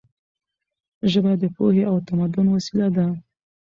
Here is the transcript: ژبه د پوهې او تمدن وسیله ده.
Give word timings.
ژبه 1.11 1.31
د 1.41 1.43
پوهې 1.55 1.83
او 1.91 1.95
تمدن 2.07 2.45
وسیله 2.55 2.87
ده. 2.97 3.05